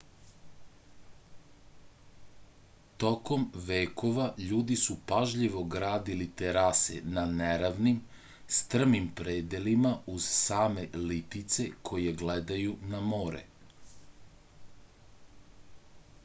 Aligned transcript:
tokom 3.03 3.43
vekova 3.67 4.25
ljudi 4.45 4.77
su 4.85 4.95
pažljivo 5.11 5.61
gradili 5.77 6.27
terase 6.41 6.97
na 7.19 7.27
neravnim 7.41 8.01
strmim 8.61 9.07
predelima 9.21 9.93
uz 10.17 10.31
same 10.41 10.87
litice 11.07 11.69
koje 11.93 12.17
gledaju 12.25 12.75
na 12.97 13.07
more 13.13 13.47